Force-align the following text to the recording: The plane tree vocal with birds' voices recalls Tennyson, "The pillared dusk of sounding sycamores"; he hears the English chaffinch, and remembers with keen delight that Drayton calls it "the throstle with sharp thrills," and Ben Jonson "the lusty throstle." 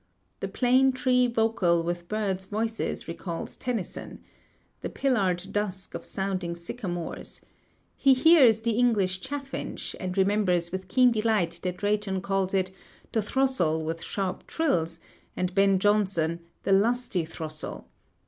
The 0.39 0.47
plane 0.47 0.93
tree 0.93 1.27
vocal 1.27 1.83
with 1.83 2.07
birds' 2.07 2.45
voices 2.45 3.07
recalls 3.07 3.55
Tennyson, 3.55 4.19
"The 4.81 4.89
pillared 4.89 5.49
dusk 5.53 5.93
of 5.93 6.05
sounding 6.05 6.55
sycamores"; 6.55 7.39
he 7.95 8.15
hears 8.15 8.61
the 8.61 8.71
English 8.71 9.19
chaffinch, 9.21 9.95
and 9.99 10.17
remembers 10.17 10.71
with 10.71 10.87
keen 10.87 11.11
delight 11.11 11.59
that 11.61 11.77
Drayton 11.77 12.21
calls 12.21 12.51
it 12.55 12.71
"the 13.11 13.21
throstle 13.21 13.85
with 13.85 14.01
sharp 14.01 14.49
thrills," 14.49 14.99
and 15.37 15.53
Ben 15.53 15.77
Jonson 15.77 16.39
"the 16.63 16.71
lusty 16.71 17.23
throstle." 17.23 17.87